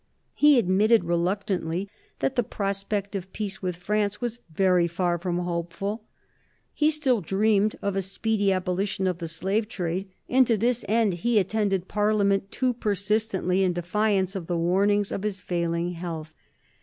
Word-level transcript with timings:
He 0.33 0.57
admitted, 0.57 1.03
reluctantly, 1.03 1.87
that 2.21 2.35
the 2.35 2.41
prospect 2.41 3.13
of 3.15 3.31
peace 3.33 3.61
with 3.61 3.75
France 3.75 4.19
was 4.19 4.39
very 4.51 4.87
far 4.87 5.19
from 5.19 5.37
hopeful. 5.37 6.05
He 6.73 6.89
still 6.89 7.21
dreamed 7.21 7.75
of 7.83 7.95
a 7.95 8.01
speedy 8.01 8.51
abolition 8.51 9.05
of 9.05 9.19
the 9.19 9.27
Slave 9.27 9.69
Trade, 9.69 10.09
and 10.27 10.47
to 10.47 10.57
this 10.57 10.83
end 10.89 11.13
he 11.21 11.37
attended 11.37 11.87
Parliament 11.87 12.49
too 12.51 12.73
persistently 12.73 13.61
in 13.61 13.73
defiance 13.73 14.35
of 14.35 14.47
the 14.47 14.57
warnings 14.57 15.11
of 15.11 15.21
his 15.21 15.39
failing 15.39 15.91
health. 15.91 16.33